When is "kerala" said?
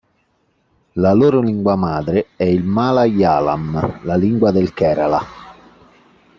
4.73-5.21